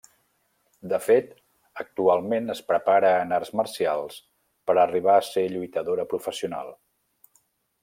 [0.93, 1.27] De fet,
[1.83, 4.17] actualment es prepara en arts marcials
[4.71, 6.77] per arribar a ser lluitadora professional.